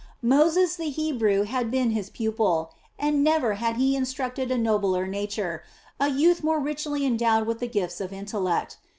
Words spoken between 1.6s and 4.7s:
been his pupil, and never had he instructed a